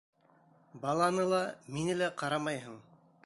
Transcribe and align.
Баланы 0.85 1.27
ла, 1.33 1.43
мине 1.77 1.99
лә 2.01 2.09
ҡарамайһың. 2.25 2.81